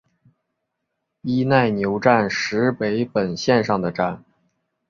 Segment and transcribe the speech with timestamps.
[1.21, 4.23] 伊奈牛站石北本线上的站。